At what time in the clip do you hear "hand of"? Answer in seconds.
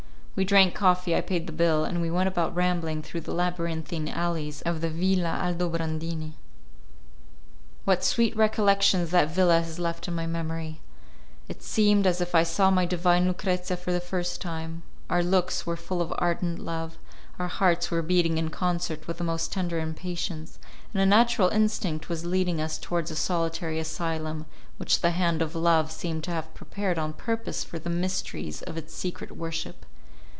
25.11-25.55